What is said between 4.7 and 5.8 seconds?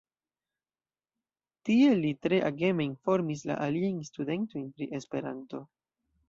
pri Esperanto.